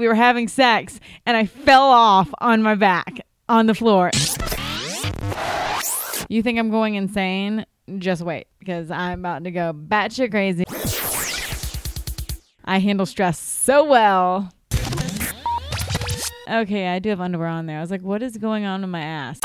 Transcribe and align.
we 0.00 0.06
were 0.06 0.14
having 0.14 0.46
sex 0.46 1.00
and 1.26 1.36
I 1.36 1.44
fell 1.44 1.82
off 1.82 2.32
on 2.38 2.62
my 2.62 2.76
back 2.76 3.18
on 3.48 3.66
the 3.66 3.74
floor. 3.74 4.12
You 6.28 6.40
think 6.40 6.56
I'm 6.56 6.70
going 6.70 6.94
insane? 6.94 7.66
Just 7.98 8.22
wait 8.22 8.46
because 8.60 8.92
I'm 8.92 9.18
about 9.18 9.42
to 9.42 9.50
go 9.50 9.72
batshit 9.72 10.30
crazy. 10.30 10.62
I 12.64 12.78
handle 12.78 13.06
stress 13.06 13.40
so 13.40 13.82
well. 13.82 14.52
Okay, 16.48 16.86
I 16.86 17.00
do 17.00 17.08
have 17.08 17.20
underwear 17.20 17.48
on 17.48 17.66
there. 17.66 17.78
I 17.78 17.80
was 17.80 17.90
like, 17.90 18.02
what 18.02 18.22
is 18.22 18.36
going 18.36 18.64
on 18.64 18.84
in 18.84 18.90
my 18.90 19.00
ass? 19.00 19.40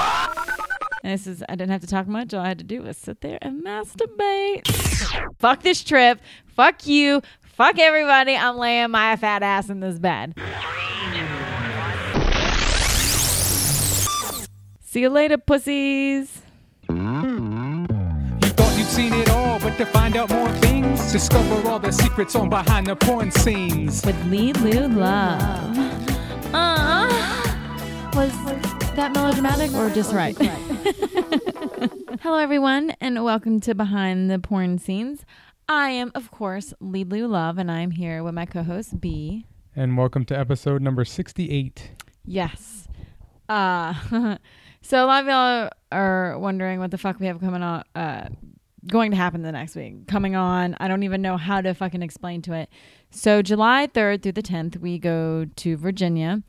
And 1.04 1.14
this 1.14 1.26
is, 1.26 1.44
I 1.50 1.56
didn't 1.56 1.72
have 1.72 1.82
to 1.82 1.88
talk 1.88 2.06
much. 2.08 2.32
All 2.32 2.42
I 2.42 2.50
had 2.50 2.60
to 2.60 2.64
do 2.64 2.84
was 2.84 2.96
sit 2.96 3.22
there 3.22 3.40
and 3.42 3.66
masturbate. 3.66 4.68
Fuck 5.40 5.64
this 5.64 5.84
trip. 5.84 6.22
Fuck 6.46 6.86
you. 6.86 7.24
Fuck 7.54 7.78
everybody. 7.78 8.36
I'm 8.36 8.58
laying 8.58 8.90
my 8.90 9.16
fat 9.16 9.44
ass 9.44 9.70
in 9.70 9.80
this 9.80 10.00
bed. 10.00 10.34
See 14.82 15.02
you 15.02 15.10
later, 15.10 15.38
pussies. 15.38 16.42
You 16.90 16.96
thought 18.50 18.76
you'd 18.76 18.88
seen 18.88 19.14
it 19.14 19.30
all, 19.30 19.60
but 19.60 19.78
to 19.78 19.86
find 19.86 20.16
out 20.18 20.32
more 20.32 20.52
things, 20.54 21.12
discover 21.12 21.70
all 21.70 21.78
the 21.78 21.92
secrets 21.92 22.36
on 22.36 22.50
behind 22.50 22.88
the 22.88 22.96
porn 22.96 23.30
scenes. 23.30 24.04
With 24.04 24.16
Lelu 24.26 24.96
Love. 24.96 25.78
Uh, 26.56 27.08
was 28.16 28.32
that 28.96 29.12
melodramatic 29.14 29.72
or 29.76 29.92
just 29.92 30.12
right? 30.12 30.36
Hello, 32.22 32.38
everyone, 32.40 32.96
and 33.00 33.24
welcome 33.24 33.60
to 33.60 33.76
Behind 33.76 34.32
the 34.32 34.40
Porn 34.40 34.80
Scenes. 34.80 35.24
I 35.70 35.92
am, 35.92 36.12
of 36.14 36.30
course, 36.30 36.74
Lelu 36.82 37.28
Love, 37.30 37.58
and 37.58 37.72
I'm 37.72 37.92
here 37.92 38.22
with 38.24 38.34
my 38.34 38.46
co 38.46 38.64
host, 38.64 39.00
B. 39.00 39.46
And 39.76 39.98
welcome 39.98 40.26
to 40.26 40.38
episode 40.38 40.82
number 40.82 41.06
68. 41.06 41.92
Yes. 42.26 42.88
Uh, 43.48 43.94
so 44.82 45.06
a 45.06 45.08
lot 45.08 45.24
of 45.24 45.28
y'all 45.28 45.70
are 45.92 46.38
wondering 46.38 46.80
what 46.80 46.92
the 46.92 46.98
fuck 46.98 47.20
we 47.20 47.28
have 47.28 47.40
coming 47.40 47.64
on, 47.64 47.84
uh, 47.96 48.28
going 48.88 49.12
to 49.12 49.18
happen 49.18 49.42
the 49.42 49.54
next 49.54 49.76
week. 49.76 50.06
Coming 50.08 50.36
on, 50.36 50.76
I 50.80 50.90
don't 50.90 51.04
even 51.04 51.22
know 51.22 51.38
how 51.38 51.62
to 51.62 51.74
fucking 51.74 52.02
explain 52.02 52.42
to 52.44 52.54
it. 52.54 52.70
So 53.12 53.42
July 53.42 53.88
3rd 53.88 54.22
through 54.22 54.34
the 54.34 54.44
10th, 54.44 54.78
we 54.80 55.00
go 55.00 55.46
to 55.56 55.78
Virginia. 55.78 56.44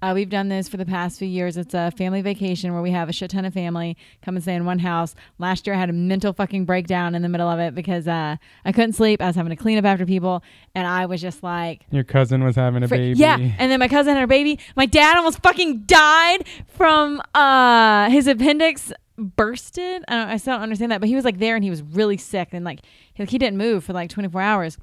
Uh, 0.00 0.12
we've 0.14 0.28
done 0.28 0.48
this 0.48 0.68
for 0.68 0.76
the 0.76 0.86
past 0.86 1.18
few 1.18 1.26
years. 1.26 1.56
It's 1.56 1.74
a 1.74 1.90
family 1.90 2.22
vacation 2.22 2.72
where 2.72 2.82
we 2.82 2.92
have 2.92 3.08
a 3.08 3.12
shit 3.12 3.30
ton 3.30 3.44
of 3.44 3.52
family 3.52 3.96
come 4.22 4.36
and 4.36 4.42
stay 4.42 4.54
in 4.54 4.64
one 4.64 4.78
house. 4.78 5.14
Last 5.38 5.66
year, 5.66 5.74
I 5.74 5.78
had 5.78 5.90
a 5.90 5.92
mental 5.92 6.32
fucking 6.32 6.66
breakdown 6.66 7.14
in 7.14 7.22
the 7.22 7.28
middle 7.28 7.48
of 7.48 7.58
it 7.58 7.74
because 7.74 8.06
uh, 8.06 8.36
I 8.64 8.72
couldn't 8.72 8.92
sleep. 8.92 9.20
I 9.20 9.26
was 9.26 9.34
having 9.36 9.50
to 9.50 9.56
clean 9.56 9.76
up 9.76 9.84
after 9.84 10.06
people, 10.06 10.42
and 10.74 10.86
I 10.86 11.06
was 11.06 11.20
just 11.20 11.42
like, 11.42 11.84
Your 11.90 12.04
cousin 12.04 12.44
was 12.44 12.54
having 12.54 12.82
a 12.84 12.88
Fr- 12.88 12.94
baby. 12.94 13.18
Yeah, 13.18 13.36
and 13.36 13.72
then 13.72 13.80
my 13.80 13.88
cousin 13.88 14.14
had 14.14 14.20
her 14.20 14.26
baby. 14.28 14.60
My 14.76 14.86
dad 14.86 15.16
almost 15.16 15.42
fucking 15.42 15.82
died 15.86 16.44
from 16.68 17.20
uh 17.34 18.08
his 18.10 18.28
appendix 18.28 18.92
bursted. 19.16 20.04
I, 20.06 20.14
don't, 20.14 20.28
I 20.28 20.36
still 20.36 20.54
don't 20.54 20.62
understand 20.62 20.92
that, 20.92 21.00
but 21.00 21.08
he 21.08 21.16
was 21.16 21.24
like 21.24 21.38
there 21.38 21.56
and 21.56 21.64
he 21.64 21.70
was 21.70 21.82
really 21.82 22.16
sick 22.16 22.50
and 22.52 22.64
like 22.64 22.80
he, 23.14 23.22
like, 23.24 23.30
he 23.30 23.38
didn't 23.38 23.58
move 23.58 23.82
for 23.82 23.92
like 23.92 24.10
24 24.10 24.40
hours, 24.40 24.78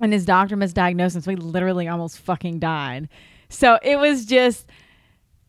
and 0.00 0.12
his 0.12 0.24
doctor 0.24 0.56
misdiagnosed 0.56 1.14
him, 1.14 1.20
so 1.22 1.30
he 1.30 1.36
literally 1.36 1.86
almost 1.86 2.18
fucking 2.18 2.58
died. 2.58 3.08
So 3.54 3.78
it 3.82 3.98
was 3.98 4.24
just 4.24 4.66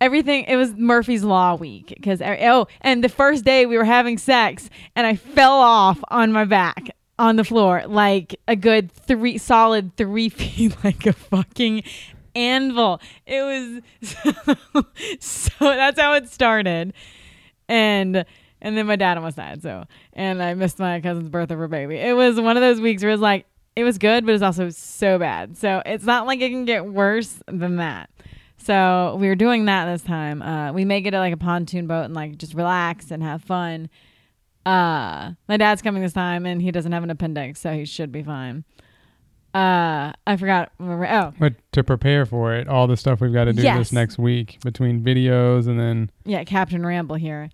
everything 0.01 0.43
it 0.45 0.57
was 0.57 0.73
murphy's 0.75 1.23
law 1.23 1.55
week 1.55 1.87
because 1.87 2.21
oh 2.21 2.67
and 2.81 3.01
the 3.01 3.09
first 3.09 3.45
day 3.45 3.65
we 3.65 3.77
were 3.77 3.85
having 3.85 4.17
sex 4.17 4.69
and 4.93 5.07
i 5.07 5.15
fell 5.15 5.53
off 5.53 5.97
on 6.09 6.33
my 6.33 6.43
back 6.43 6.89
on 7.17 7.37
the 7.37 7.45
floor 7.45 7.81
like 7.87 8.37
a 8.45 8.57
good 8.57 8.91
three 8.91 9.37
solid 9.37 9.95
three 9.95 10.27
feet 10.39 10.75
like 10.83 11.05
a 11.05 11.13
fucking 11.13 11.81
anvil. 12.35 13.01
It 13.25 13.41
was 13.41 13.81
so, 14.23 14.85
so 15.19 15.51
that's 15.59 15.99
how 15.99 16.13
it 16.13 16.29
started. 16.29 16.93
And 17.67 18.25
and 18.61 18.77
then 18.77 18.85
my 18.85 18.95
dad 18.95 19.17
almost 19.17 19.37
died 19.37 19.61
so 19.61 19.83
and 20.13 20.41
i 20.41 20.53
missed 20.53 20.79
my 20.79 20.99
cousin's 21.01 21.29
birth 21.29 21.51
of 21.51 21.57
her 21.57 21.67
baby. 21.67 21.95
It 21.95 22.15
was 22.15 22.39
one 22.39 22.57
of 22.57 22.61
those 22.61 22.79
weeks 22.79 23.01
where 23.01 23.09
it 23.09 23.13
was 23.13 23.21
like 23.21 23.45
it 23.75 23.83
was 23.83 23.97
good 23.97 24.25
but 24.25 24.33
it's 24.33 24.43
also 24.43 24.69
so 24.69 25.17
bad 25.19 25.57
so 25.57 25.81
it's 25.85 26.05
not 26.05 26.25
like 26.27 26.41
it 26.41 26.49
can 26.49 26.65
get 26.65 26.85
worse 26.85 27.39
than 27.47 27.75
that 27.77 28.09
so 28.57 29.15
we 29.19 29.27
were 29.27 29.35
doing 29.35 29.65
that 29.65 29.85
this 29.85 30.01
time. 30.01 30.41
Uh, 30.41 30.73
we 30.73 30.85
may 30.85 30.99
get 30.99 31.13
it 31.13 31.19
like 31.19 31.33
a 31.33 31.37
pontoon 31.37 31.85
boat 31.85 32.05
and 32.05 32.15
like 32.15 32.37
just 32.39 32.55
relax 32.55 33.11
and 33.11 33.21
have 33.21 33.43
fun. 33.43 33.91
Uh, 34.65 35.33
my 35.47 35.57
dad's 35.57 35.83
coming 35.83 36.01
this 36.01 36.13
time 36.13 36.47
and 36.47 36.63
he 36.63 36.71
doesn't 36.71 36.91
have 36.91 37.03
an 37.03 37.11
appendix, 37.11 37.59
so 37.59 37.73
he 37.73 37.85
should 37.85 38.11
be 38.11 38.23
fine. 38.23 38.63
Uh, 39.53 40.13
I 40.25 40.35
forgot. 40.37 40.71
Oh, 40.79 41.33
But 41.39 41.53
to 41.73 41.83
prepare 41.83 42.25
for 42.25 42.55
it, 42.55 42.67
all 42.67 42.87
the 42.87 42.97
stuff 42.97 43.21
we've 43.21 43.31
got 43.31 43.43
to 43.45 43.53
do 43.53 43.61
Yes. 43.61 43.77
this 43.77 43.91
next 43.91 44.17
week 44.17 44.57
between 44.63 45.01
videos 45.03 45.67
and 45.67 45.79
then 45.79 46.09
yeah, 46.25 46.43
Captain 46.43 46.83
Ramble 46.83 47.17
here. 47.17 47.49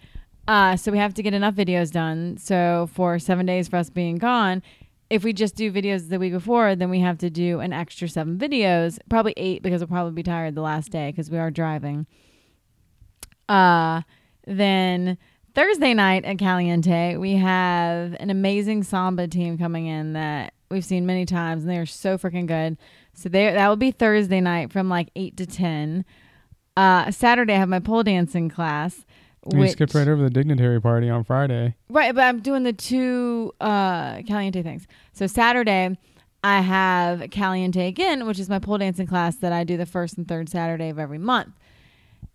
Uh, 0.48 0.78
so 0.78 0.94
we 0.94 0.98
have 0.98 1.14
to 1.16 1.22
get 1.24 1.34
enough 1.34 1.56
videos 1.56 1.92
done. 1.92 2.38
So 2.38 2.90
for 2.94 3.20
seven 3.20 3.46
days 3.46 3.68
for 3.68 3.76
us 3.76 3.90
being 3.90 4.16
gone, 4.16 4.64
if 5.12 5.26
we 5.26 5.34
just 5.34 5.56
do 5.56 5.70
videos 5.74 6.08
the 6.08 6.18
week 6.18 6.32
before, 6.32 6.74
then 6.74 6.90
we 6.90 7.02
have 7.02 7.18
to 7.18 7.30
do 7.30 7.60
an 7.60 7.74
extra 7.74 8.08
seven 8.08 8.38
videos, 8.38 8.98
probably 9.10 9.34
eight 9.36 9.62
because 9.62 9.82
we'll 9.82 9.90
probably 9.90 10.14
be 10.14 10.24
tired 10.24 10.56
the 10.56 10.62
last 10.62 10.90
day 10.90 11.12
because 11.12 11.30
we 11.30 11.38
are 11.38 11.52
driving. 11.52 12.08
Uh, 13.50 14.04
then 14.48 15.18
Thursday 15.54 15.94
night 15.94 16.24
at 16.24 16.38
Caliente, 16.38 17.18
we 17.18 17.34
have 17.34 18.16
an 18.22 18.30
amazing 18.30 18.84
samba 18.84 19.28
team 19.28 19.58
coming 19.58 19.86
in 19.86 20.14
that 20.14 20.54
we've 20.70 20.86
seen 20.86 21.06
many 21.06 21.26
times, 21.26 21.64
and 21.64 21.70
they 21.70 21.78
are 21.78 21.86
so 21.86 22.18
freaking 22.18 22.48
good. 22.48 22.78
So 23.14 23.28
they 23.28 23.52
that 23.52 23.68
will 23.68 23.76
be 23.76 23.92
Thursday 23.92 24.40
night 24.40 24.72
from 24.72 24.88
like 24.88 25.10
eight 25.18 25.36
to 25.36 25.46
ten. 25.46 26.06
Uh, 26.78 27.12
Saturday, 27.12 27.56
I 27.56 27.58
have 27.58 27.68
my 27.68 27.80
pole 27.80 28.04
dancing 28.04 28.48
class. 28.48 29.06
We 29.46 29.60
which- 29.60 29.72
skipped 29.72 29.94
right 29.94 30.08
over 30.08 30.22
the 30.22 30.30
dignitary 30.30 30.82
party 30.82 31.10
on 31.10 31.24
Friday. 31.24 31.76
Right, 31.90 32.14
but 32.14 32.24
I'm 32.24 32.40
doing 32.42 32.64
the 32.64 32.74
two 32.74 33.54
uh 33.60 34.22
Caliente 34.24 34.62
things. 34.64 34.88
So 35.14 35.28
Saturday 35.28 35.98
I 36.44 36.62
have 36.62 37.30
Caliente 37.30 37.88
again, 37.88 38.26
which 38.26 38.40
is 38.40 38.50
my 38.50 38.60
pole 38.60 38.78
dancing 38.80 39.06
class 39.08 39.36
that 39.38 39.52
I 39.54 39.64
do 39.64 39.78
the 39.78 39.86
first 39.86 40.18
and 40.18 40.28
third 40.28 40.50
Saturday 40.50 40.90
of 40.90 40.98
every 40.98 41.20
month. 41.20 41.54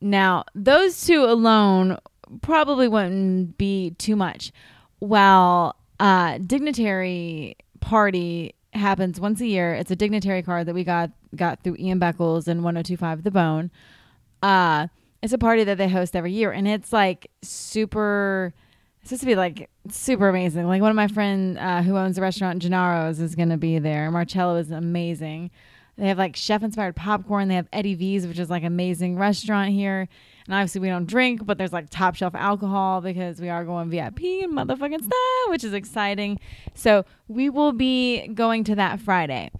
Now, 0.00 0.44
those 0.54 1.04
two 1.04 1.24
alone 1.24 1.98
probably 2.42 2.86
wouldn't 2.86 3.58
be 3.58 3.90
too 3.98 4.16
much. 4.16 4.52
While 4.98 5.76
uh 5.98 6.38
dignitary 6.38 7.56
party 7.80 8.54
happens 8.74 9.18
once 9.18 9.40
a 9.40 9.46
year. 9.46 9.74
It's 9.74 9.90
a 9.90 9.96
dignitary 9.96 10.42
card 10.42 10.66
that 10.66 10.74
we 10.74 10.84
got 10.84 11.10
got 11.34 11.62
through 11.62 11.76
Ian 11.78 11.98
Beckles 12.00 12.46
and 12.46 12.62
1025 12.62 13.22
The 13.22 13.30
Bone. 13.30 13.70
Uh 14.42 14.88
it's 15.22 15.32
a 15.32 15.38
party 15.38 15.64
that 15.64 15.78
they 15.78 15.88
host 15.88 16.14
every 16.14 16.32
year 16.32 16.52
and 16.52 16.68
it's 16.68 16.92
like 16.92 17.30
super 17.42 18.54
it's 19.00 19.10
supposed 19.10 19.20
to 19.20 19.26
be 19.26 19.36
like 19.36 19.70
super 19.88 20.28
amazing. 20.28 20.66
Like 20.66 20.82
one 20.82 20.90
of 20.90 20.96
my 20.96 21.06
friend 21.06 21.56
uh, 21.58 21.80
who 21.82 21.96
owns 21.96 22.16
the 22.16 22.22
restaurant 22.22 22.60
Gennaro's 22.60 23.20
is 23.20 23.36
going 23.36 23.50
to 23.50 23.56
be 23.56 23.78
there. 23.78 24.10
Marcello 24.10 24.56
is 24.56 24.72
amazing. 24.72 25.52
They 25.96 26.08
have 26.08 26.18
like 26.18 26.34
chef 26.34 26.64
inspired 26.64 26.96
popcorn. 26.96 27.46
They 27.46 27.54
have 27.54 27.68
Eddie 27.72 27.94
V's, 27.94 28.26
which 28.26 28.38
is 28.40 28.50
like 28.50 28.64
amazing 28.64 29.16
restaurant 29.16 29.70
here. 29.70 30.08
And 30.46 30.54
obviously 30.54 30.80
we 30.80 30.88
don't 30.88 31.06
drink, 31.06 31.46
but 31.46 31.56
there's 31.56 31.72
like 31.72 31.88
top 31.88 32.16
shelf 32.16 32.34
alcohol 32.34 33.00
because 33.00 33.40
we 33.40 33.48
are 33.48 33.64
going 33.64 33.90
VIP 33.90 34.20
and 34.42 34.52
motherfucking 34.52 35.04
style, 35.04 35.50
which 35.50 35.62
is 35.62 35.72
exciting. 35.72 36.40
So 36.74 37.04
we 37.28 37.48
will 37.48 37.72
be 37.72 38.26
going 38.28 38.64
to 38.64 38.74
that 38.74 39.00
Friday 39.00 39.52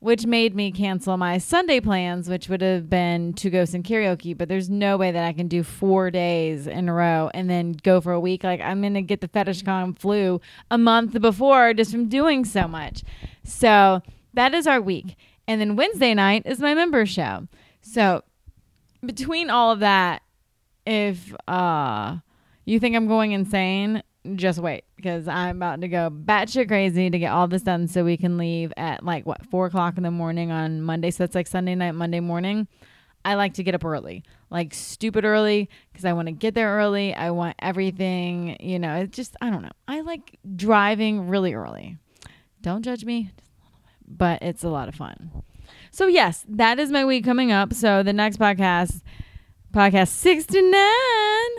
which 0.00 0.26
made 0.26 0.54
me 0.54 0.70
cancel 0.70 1.16
my 1.16 1.38
Sunday 1.38 1.80
plans, 1.80 2.28
which 2.28 2.48
would 2.48 2.60
have 2.60 2.88
been 2.88 3.32
to 3.34 3.50
go 3.50 3.64
sing 3.64 3.82
karaoke. 3.82 4.36
But 4.36 4.48
there's 4.48 4.70
no 4.70 4.96
way 4.96 5.10
that 5.10 5.24
I 5.24 5.32
can 5.32 5.48
do 5.48 5.62
four 5.62 6.10
days 6.10 6.66
in 6.66 6.88
a 6.88 6.94
row 6.94 7.30
and 7.34 7.50
then 7.50 7.72
go 7.72 8.00
for 8.00 8.12
a 8.12 8.20
week. 8.20 8.44
Like 8.44 8.60
I'm 8.60 8.80
gonna 8.80 9.02
get 9.02 9.20
the 9.20 9.28
fetish 9.28 9.62
con 9.62 9.94
flu 9.94 10.40
a 10.70 10.78
month 10.78 11.20
before 11.20 11.74
just 11.74 11.90
from 11.90 12.08
doing 12.08 12.44
so 12.44 12.68
much. 12.68 13.02
So 13.42 14.02
that 14.34 14.54
is 14.54 14.66
our 14.66 14.80
week, 14.80 15.16
and 15.48 15.60
then 15.60 15.74
Wednesday 15.74 16.14
night 16.14 16.42
is 16.46 16.60
my 16.60 16.74
member 16.74 17.04
show. 17.04 17.48
So 17.80 18.22
between 19.04 19.50
all 19.50 19.72
of 19.72 19.80
that, 19.80 20.22
if 20.86 21.34
uh 21.48 22.18
you 22.64 22.78
think 22.78 22.94
I'm 22.94 23.08
going 23.08 23.32
insane, 23.32 24.02
just 24.36 24.58
wait 24.58 24.84
because 24.96 25.28
I'm 25.28 25.56
about 25.56 25.80
to 25.80 25.88
go 25.88 26.10
batshit 26.10 26.68
crazy 26.68 27.10
to 27.10 27.18
get 27.18 27.32
all 27.32 27.48
this 27.48 27.62
done 27.62 27.88
so 27.88 28.04
we 28.04 28.16
can 28.16 28.38
leave 28.38 28.72
at 28.76 29.04
like 29.04 29.26
what 29.26 29.44
four 29.46 29.66
o'clock 29.66 29.96
in 29.96 30.02
the 30.02 30.10
morning 30.10 30.50
on 30.50 30.82
Monday. 30.82 31.10
So 31.10 31.24
that's 31.24 31.34
like 31.34 31.46
Sunday 31.46 31.74
night, 31.74 31.92
Monday 31.92 32.20
morning. 32.20 32.68
I 33.24 33.34
like 33.34 33.54
to 33.54 33.62
get 33.62 33.74
up 33.74 33.84
early, 33.84 34.22
like 34.48 34.72
stupid 34.72 35.24
early, 35.24 35.68
because 35.92 36.04
I 36.04 36.12
want 36.12 36.28
to 36.28 36.32
get 36.32 36.54
there 36.54 36.76
early. 36.76 37.12
I 37.14 37.30
want 37.30 37.56
everything, 37.58 38.56
you 38.60 38.78
know. 38.78 38.96
It's 38.96 39.16
just 39.16 39.36
I 39.40 39.50
don't 39.50 39.62
know. 39.62 39.72
I 39.86 40.00
like 40.00 40.38
driving 40.56 41.28
really 41.28 41.52
early. 41.52 41.98
Don't 42.62 42.82
judge 42.82 43.04
me, 43.04 43.32
but 44.06 44.42
it's 44.42 44.64
a 44.64 44.68
lot 44.68 44.88
of 44.88 44.94
fun. 44.94 45.42
So 45.90 46.06
yes, 46.06 46.44
that 46.48 46.78
is 46.78 46.90
my 46.90 47.04
week 47.04 47.24
coming 47.24 47.52
up. 47.52 47.74
So 47.74 48.02
the 48.02 48.12
next 48.12 48.38
podcast, 48.38 49.02
podcast 49.72 50.08
sixty 50.08 50.62
nine, 50.62 51.50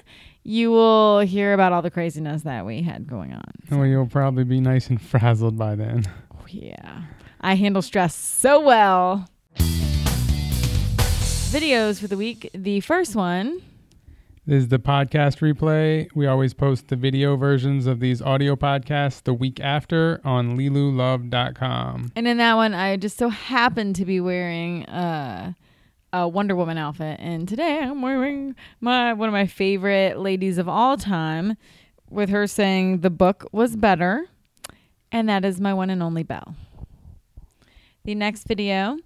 you 0.49 0.71
will 0.71 1.19
hear 1.19 1.53
about 1.53 1.71
all 1.71 1.83
the 1.83 1.91
craziness 1.91 2.41
that 2.41 2.65
we 2.65 2.81
had 2.81 3.05
going 3.05 3.33
on. 3.33 3.51
Well, 3.69 3.85
you'll 3.85 4.07
probably 4.07 4.43
be 4.43 4.59
nice 4.59 4.89
and 4.89 4.99
frazzled 4.99 5.59
by 5.59 5.75
then. 5.75 6.05
Oh, 6.33 6.43
yeah. 6.47 7.03
I 7.39 7.53
handle 7.53 7.83
stress 7.83 8.15
so 8.15 8.59
well. 8.59 9.29
videos 11.51 12.01
for 12.01 12.07
the 12.07 12.17
week. 12.17 12.49
The 12.55 12.79
first 12.79 13.15
one 13.15 13.61
is 14.47 14.69
the 14.69 14.79
podcast 14.79 15.37
replay. 15.37 16.09
We 16.15 16.25
always 16.25 16.55
post 16.55 16.87
the 16.87 16.95
video 16.95 17.35
versions 17.35 17.85
of 17.85 17.99
these 17.99 18.19
audio 18.19 18.55
podcasts 18.55 19.21
the 19.21 19.35
week 19.35 19.59
after 19.59 20.19
on 20.23 20.57
lelulove.com. 20.57 22.11
And 22.15 22.27
in 22.27 22.37
that 22.37 22.55
one, 22.55 22.73
I 22.73 22.97
just 22.97 23.19
so 23.19 23.29
happened 23.29 23.95
to 23.97 24.05
be 24.05 24.19
wearing 24.19 24.87
uh, 24.87 25.53
a 26.11 26.27
Wonder 26.27 26.55
Woman 26.55 26.77
outfit, 26.77 27.19
and 27.19 27.47
today 27.47 27.79
I'm 27.79 28.01
wearing 28.01 28.55
my 28.79 29.13
one 29.13 29.29
of 29.29 29.33
my 29.33 29.45
favorite 29.45 30.19
ladies 30.19 30.57
of 30.57 30.67
all 30.67 30.97
time, 30.97 31.55
with 32.09 32.29
her 32.29 32.47
saying 32.47 33.01
the 33.01 33.09
book 33.09 33.47
was 33.51 33.75
better, 33.75 34.25
and 35.11 35.29
that 35.29 35.45
is 35.45 35.61
my 35.61 35.73
one 35.73 35.89
and 35.89 36.01
only 36.01 36.23
Belle. 36.23 36.55
The 38.05 38.15
next 38.15 38.47
video 38.47 38.97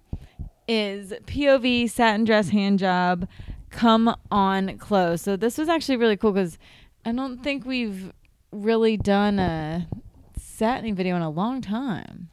is 0.66 1.12
POV 1.26 1.90
satin 1.90 2.24
dress 2.24 2.48
hand 2.48 2.78
job, 2.78 3.28
come 3.70 4.14
on 4.30 4.78
close. 4.78 5.20
So 5.20 5.36
this 5.36 5.58
was 5.58 5.68
actually 5.68 5.96
really 5.96 6.16
cool 6.16 6.32
because 6.32 6.58
I 7.04 7.12
don't 7.12 7.42
think 7.42 7.66
we've 7.66 8.12
really 8.50 8.96
done 8.96 9.38
a 9.38 9.88
satin 10.38 10.94
video 10.94 11.16
in 11.16 11.22
a 11.22 11.30
long 11.30 11.60
time. 11.60 12.30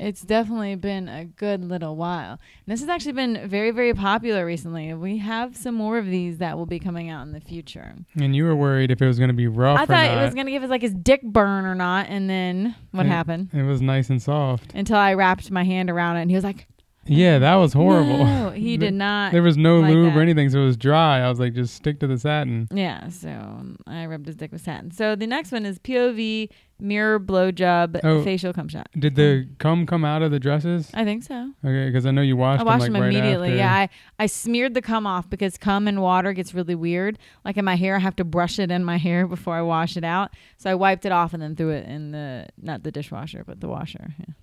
It's 0.00 0.22
definitely 0.22 0.74
been 0.74 1.08
a 1.08 1.24
good 1.24 1.64
little 1.64 1.94
while. 1.96 2.32
And 2.32 2.72
this 2.72 2.80
has 2.80 2.88
actually 2.88 3.12
been 3.12 3.48
very, 3.48 3.70
very 3.70 3.94
popular 3.94 4.44
recently. 4.44 4.92
We 4.94 5.18
have 5.18 5.56
some 5.56 5.74
more 5.76 5.98
of 5.98 6.06
these 6.06 6.38
that 6.38 6.56
will 6.58 6.66
be 6.66 6.78
coming 6.80 7.10
out 7.10 7.22
in 7.26 7.32
the 7.32 7.40
future. 7.40 7.94
And 8.20 8.34
you 8.34 8.44
were 8.44 8.56
worried 8.56 8.90
if 8.90 9.00
it 9.00 9.06
was 9.06 9.18
going 9.18 9.28
to 9.28 9.34
be 9.34 9.46
rough 9.46 9.78
I 9.78 9.86
thought 9.86 10.10
not. 10.10 10.18
it 10.18 10.24
was 10.24 10.34
going 10.34 10.46
to 10.46 10.52
give 10.52 10.64
us 10.64 10.70
like 10.70 10.82
his 10.82 10.94
dick 10.94 11.22
burn 11.22 11.64
or 11.64 11.74
not. 11.76 12.06
And 12.08 12.28
then 12.28 12.74
what 12.90 13.06
It- 13.06 13.10
happened? 13.10 13.50
It 13.52 13.62
was 13.62 13.80
nice 13.80 14.10
and 14.10 14.20
soft. 14.20 14.72
Until 14.74 14.96
I 14.96 15.14
wrapped 15.14 15.50
my 15.52 15.62
hand 15.64 15.88
around 15.90 16.16
it 16.16 16.22
and 16.22 16.30
he 16.30 16.34
was 16.36 16.44
like, 16.44 16.66
Yeah, 17.06 17.38
that 17.38 17.54
was 17.56 17.72
horrible. 17.72 18.24
No, 18.24 18.50
he 18.54 18.76
did 18.76 18.94
not. 18.94 19.30
There 19.30 19.42
was 19.42 19.56
no 19.56 19.78
like 19.80 19.92
lube 19.92 20.12
that. 20.14 20.18
or 20.18 20.22
anything, 20.22 20.48
so 20.50 20.60
it 20.60 20.64
was 20.64 20.76
dry. 20.76 21.20
I 21.20 21.28
was 21.28 21.38
like, 21.38 21.52
just 21.54 21.74
stick 21.74 22.00
to 22.00 22.06
the 22.08 22.18
satin. 22.18 22.66
Yeah, 22.72 23.10
so 23.10 23.28
um, 23.28 23.76
I 23.86 24.06
rubbed 24.06 24.26
his 24.26 24.34
dick 24.36 24.50
with 24.50 24.62
satin. 24.62 24.90
So 24.90 25.14
the 25.14 25.26
next 25.26 25.52
one 25.52 25.64
is 25.66 25.78
POV 25.78 26.48
mirror 26.80 27.18
blowjob 27.20 28.00
Oh. 28.02 28.22
facial 28.24 28.52
cum 28.52 28.68
shot. 28.68 28.88
Did 28.98 29.14
the 29.14 29.48
cum 29.58 29.86
come 29.86 30.04
out 30.04 30.22
of 30.22 30.30
the 30.30 30.40
dresses? 30.40 30.90
I 30.94 31.04
think 31.04 31.22
so. 31.22 31.50
Okay, 31.64 31.86
because 31.86 32.04
I 32.06 32.10
know 32.10 32.20
you 32.22 32.36
washed 32.36 32.60
I 32.60 32.64
washed 32.64 32.84
them 32.84 32.92
them 32.94 33.02
like 33.02 33.08
right 33.12 33.14
immediately. 33.18 33.48
after. 33.50 33.56
Yeah, 33.58 33.74
I, 33.74 33.88
I 34.18 34.26
smeared 34.26 34.74
the 34.74 34.82
cum 34.82 35.06
off 35.06 35.30
because 35.30 35.56
cum 35.56 35.86
and 35.88 36.02
water 36.02 36.32
gets 36.32 36.52
really 36.54 36.74
weird. 36.74 37.18
Like 37.44 37.56
in 37.56 37.64
my 37.64 37.76
hair, 37.76 37.96
I 37.96 38.00
have 38.00 38.16
to 38.16 38.24
brush 38.24 38.58
it 38.58 38.70
in 38.70 38.84
my 38.84 38.96
hair 38.98 39.26
before 39.34 39.54
I 39.54 39.62
wash 39.62 39.96
it 39.96 40.04
out. 40.04 40.30
So 40.56 40.70
I 40.70 40.74
wiped 40.74 41.06
it 41.06 41.12
off 41.12 41.32
and 41.32 41.42
then 41.42 41.54
threw 41.56 41.70
it 41.70 41.86
in 41.86 42.10
the 42.12 42.46
not 42.60 42.82
the 42.82 42.90
dishwasher, 42.92 43.44
but 43.46 43.60
the 43.60 43.68
washer. 43.68 44.14
Yeah. 44.18 44.34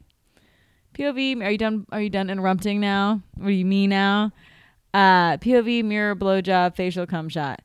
POV, 0.93 1.43
are 1.43 1.51
you 1.51 1.57
done? 1.57 1.85
Are 1.91 2.01
you 2.01 2.09
done 2.09 2.29
interrupting 2.29 2.79
now? 2.81 3.21
What 3.35 3.47
do 3.47 3.53
you 3.53 3.65
mean 3.65 3.89
now? 3.91 4.31
Uh, 4.93 5.37
POV 5.37 5.83
mirror 5.85 6.15
blowjob 6.15 6.75
facial 6.75 7.05
cum 7.05 7.29
shot. 7.29 7.61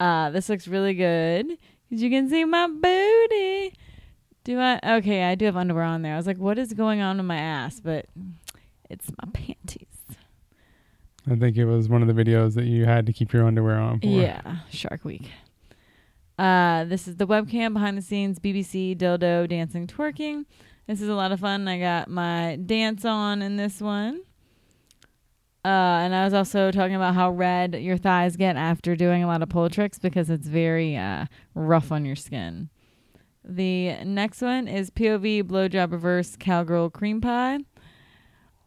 Uh, 0.00 0.30
this 0.30 0.48
looks 0.48 0.66
really 0.66 0.94
good 0.94 1.46
because 1.88 2.02
you 2.02 2.08
can 2.10 2.28
see 2.30 2.44
my 2.44 2.66
booty. 2.66 3.74
Do 4.44 4.60
I? 4.60 4.78
Okay, 4.98 5.24
I 5.24 5.34
do 5.34 5.46
have 5.46 5.56
underwear 5.56 5.84
on 5.84 6.02
there. 6.02 6.14
I 6.14 6.16
was 6.16 6.26
like, 6.26 6.38
what 6.38 6.58
is 6.58 6.72
going 6.74 7.00
on 7.00 7.18
in 7.18 7.26
my 7.26 7.36
ass? 7.36 7.80
But 7.80 8.06
it's 8.90 9.10
my 9.10 9.30
panties. 9.32 9.86
I 11.26 11.36
think 11.36 11.56
it 11.56 11.64
was 11.64 11.88
one 11.88 12.02
of 12.02 12.14
the 12.14 12.24
videos 12.24 12.54
that 12.54 12.64
you 12.64 12.84
had 12.84 13.06
to 13.06 13.12
keep 13.12 13.32
your 13.32 13.46
underwear 13.46 13.78
on 13.78 14.00
for. 14.00 14.06
Yeah, 14.06 14.58
Shark 14.70 15.04
Week. 15.04 15.30
Uh, 16.38 16.84
this 16.84 17.08
is 17.08 17.16
the 17.16 17.26
webcam 17.26 17.72
behind 17.72 17.96
the 17.96 18.02
scenes 18.02 18.38
BBC 18.38 18.96
dildo 18.96 19.48
dancing 19.48 19.86
twerking. 19.86 20.44
This 20.86 21.00
is 21.00 21.08
a 21.08 21.14
lot 21.14 21.32
of 21.32 21.40
fun. 21.40 21.66
I 21.66 21.78
got 21.78 22.08
my 22.08 22.56
dance 22.56 23.06
on 23.06 23.40
in 23.40 23.56
this 23.56 23.80
one. 23.80 24.20
Uh, 25.64 26.04
and 26.04 26.14
I 26.14 26.24
was 26.24 26.34
also 26.34 26.70
talking 26.70 26.94
about 26.94 27.14
how 27.14 27.30
red 27.30 27.74
your 27.76 27.96
thighs 27.96 28.36
get 28.36 28.56
after 28.56 28.94
doing 28.94 29.24
a 29.24 29.26
lot 29.26 29.40
of 29.40 29.48
pull 29.48 29.70
tricks 29.70 29.98
because 29.98 30.28
it's 30.28 30.46
very 30.46 30.94
uh, 30.94 31.24
rough 31.54 31.90
on 31.90 32.04
your 32.04 32.16
skin. 32.16 32.68
The 33.44 34.04
next 34.04 34.40
one 34.40 34.68
is 34.68 34.90
POV 34.90 35.42
blowjob 35.44 35.92
reverse 35.92 36.36
cowgirl 36.36 36.90
cream 36.90 37.20
pie. 37.20 37.58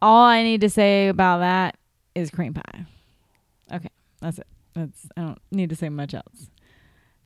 All 0.00 0.24
I 0.24 0.42
need 0.44 0.60
to 0.60 0.70
say 0.70 1.08
about 1.08 1.38
that 1.38 1.76
is 2.14 2.30
cream 2.30 2.54
pie. 2.54 2.86
Okay, 3.72 3.90
that's 4.20 4.38
it. 4.38 4.46
That's 4.74 5.08
I 5.16 5.22
don't 5.22 5.40
need 5.50 5.70
to 5.70 5.76
say 5.76 5.88
much 5.88 6.14
else. 6.14 6.50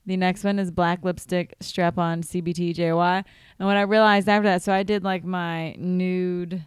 The 0.07 0.17
next 0.17 0.43
one 0.43 0.59
is 0.59 0.71
black 0.71 1.05
lipstick 1.05 1.55
strap 1.61 1.99
on 1.99 2.23
CBT 2.23 2.75
JY. 2.75 3.25
And 3.59 3.69
what 3.69 3.77
I 3.77 3.83
realized 3.83 4.29
after 4.29 4.49
that, 4.49 4.63
so 4.63 4.73
I 4.73 4.83
did 4.83 5.05
like 5.05 5.23
my 5.25 5.75
nude 5.79 6.65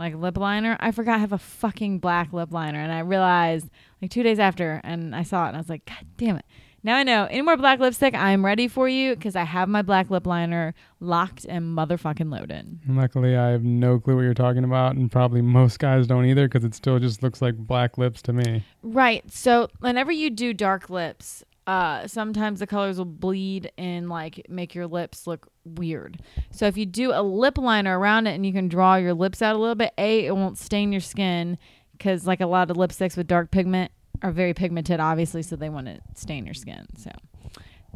like 0.00 0.16
lip 0.16 0.36
liner. 0.36 0.76
I 0.80 0.90
forgot 0.90 1.16
I 1.16 1.18
have 1.18 1.32
a 1.32 1.38
fucking 1.38 2.00
black 2.00 2.32
lip 2.32 2.52
liner 2.52 2.80
and 2.80 2.90
I 2.90 3.00
realized 3.00 3.70
like 4.02 4.10
2 4.10 4.24
days 4.24 4.40
after 4.40 4.80
and 4.82 5.14
I 5.14 5.22
saw 5.22 5.44
it 5.44 5.48
and 5.48 5.56
I 5.56 5.60
was 5.60 5.68
like 5.68 5.84
god 5.84 6.06
damn 6.16 6.36
it. 6.36 6.44
Now 6.82 6.96
I 6.96 7.02
know. 7.02 7.26
Any 7.26 7.42
more 7.42 7.58
black 7.58 7.78
lipstick, 7.78 8.14
I'm 8.14 8.42
ready 8.42 8.66
for 8.66 8.88
you 8.88 9.14
cuz 9.14 9.36
I 9.36 9.44
have 9.44 9.68
my 9.68 9.82
black 9.82 10.08
lip 10.08 10.26
liner 10.26 10.74
locked 10.98 11.44
and 11.44 11.76
motherfucking 11.76 12.32
loaded. 12.32 12.78
Luckily, 12.88 13.36
I 13.36 13.48
have 13.50 13.62
no 13.62 14.00
clue 14.00 14.16
what 14.16 14.22
you're 14.22 14.32
talking 14.32 14.64
about, 14.64 14.96
and 14.96 15.12
probably 15.12 15.42
most 15.42 15.78
guys 15.78 16.06
don't 16.06 16.24
either, 16.24 16.48
because 16.48 16.64
it 16.64 16.74
still 16.74 16.98
just 16.98 17.22
looks 17.22 17.42
like 17.42 17.54
black 17.54 17.98
lips 17.98 18.22
to 18.22 18.32
me. 18.32 18.64
Right. 18.82 19.30
So 19.30 19.68
whenever 19.80 20.10
you 20.10 20.30
do 20.30 20.54
dark 20.54 20.88
lips, 20.88 21.44
uh, 21.70 22.08
sometimes 22.08 22.58
the 22.58 22.66
colors 22.66 22.98
will 22.98 23.04
bleed 23.04 23.70
and 23.78 24.08
like 24.08 24.44
make 24.48 24.74
your 24.74 24.88
lips 24.88 25.28
look 25.28 25.46
weird. 25.64 26.20
So 26.50 26.66
if 26.66 26.76
you 26.76 26.84
do 26.84 27.12
a 27.12 27.22
lip 27.22 27.58
liner 27.58 27.96
around 27.96 28.26
it 28.26 28.34
and 28.34 28.44
you 28.44 28.52
can 28.52 28.66
draw 28.66 28.96
your 28.96 29.14
lips 29.14 29.40
out 29.40 29.54
a 29.54 29.58
little 29.58 29.76
bit, 29.76 29.92
a 29.96 30.26
it 30.26 30.34
won't 30.34 30.58
stain 30.58 30.90
your 30.90 31.00
skin 31.00 31.58
because 31.92 32.26
like 32.26 32.40
a 32.40 32.46
lot 32.46 32.72
of 32.72 32.76
lipsticks 32.76 33.16
with 33.16 33.28
dark 33.28 33.52
pigment 33.52 33.92
are 34.20 34.32
very 34.32 34.52
pigmented, 34.52 34.98
obviously, 34.98 35.42
so 35.42 35.54
they 35.54 35.68
want 35.68 35.86
to 35.86 36.00
stain 36.16 36.44
your 36.44 36.54
skin. 36.54 36.86
So 36.96 37.12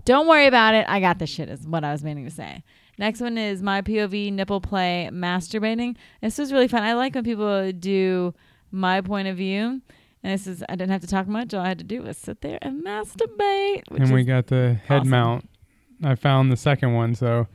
don't 0.05 0.29
worry 0.29 0.47
about 0.47 0.75
it. 0.75 0.87
I 0.89 1.01
got 1.01 1.19
this 1.19 1.31
shit. 1.31 1.49
Is 1.49 1.67
what 1.67 1.83
I 1.83 1.91
was 1.91 2.05
meaning 2.05 2.27
to 2.27 2.31
say. 2.31 2.63
Next 2.97 3.21
one 3.21 3.37
is 3.37 3.61
my 3.61 3.83
POV 3.83 4.33
nipple 4.33 4.61
play 4.61 5.11
masturbating. 5.13 5.97
This 6.23 6.39
was 6.39 6.53
really 6.53 6.69
fun. 6.69 6.85
I 6.85 6.93
like 6.93 7.17
when 7.17 7.25
people 7.25 7.73
do 7.73 8.35
my 8.71 9.01
point 9.01 9.27
of 9.27 9.37
view. 9.37 9.83
And 10.25 10.33
this 10.33 10.47
is 10.47 10.65
I 10.69 10.75
didn't 10.75 10.91
have 10.91 11.03
to 11.03 11.07
talk 11.07 11.29
much. 11.29 11.53
All 11.55 11.61
I 11.61 11.69
had 11.69 11.79
to 11.79 11.85
do 11.85 12.03
was 12.03 12.17
sit 12.17 12.41
there 12.41 12.59
and 12.63 12.83
masturbate. 12.83 13.83
Which 13.91 14.03
and 14.03 14.13
we 14.13 14.25
got 14.25 14.47
the 14.47 14.81
head 14.87 15.01
awesome. 15.01 15.11
mount. 15.11 15.49
I 16.03 16.15
found 16.15 16.51
the 16.51 16.57
second 16.57 16.95
one, 16.95 17.15
so 17.15 17.47